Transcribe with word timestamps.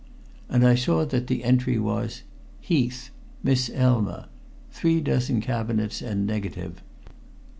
And 0.49 0.65
I 0.65 0.73
saw 0.73 1.05
that 1.05 1.27
the 1.27 1.43
entry 1.43 1.77
was: 1.77 2.23
"Heath 2.59 3.11
Miss 3.43 3.69
Elma 3.71 4.29
3 4.71 4.99
dozen 4.99 5.41
cabinets 5.41 6.01
and 6.01 6.25
negative. 6.25 6.81